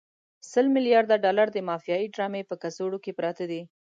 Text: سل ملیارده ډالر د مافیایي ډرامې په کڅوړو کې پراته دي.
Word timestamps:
سل 0.51 0.65
ملیارده 0.75 1.15
ډالر 1.25 1.47
د 1.53 1.57
مافیایي 1.69 2.07
ډرامې 2.15 2.41
په 2.49 2.55
کڅوړو 2.61 2.97
کې 3.03 3.15
پراته 3.17 3.45
دي. 3.51 3.61